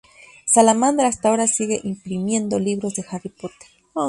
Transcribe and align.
Salamandra 0.47 1.07
hasta 1.09 1.29
ahora 1.29 1.45
sigue 1.45 1.79
imprimiendo 1.83 2.57
libros 2.57 2.95
de 2.95 3.05
Harry 3.07 3.29
Potter. 3.29 3.67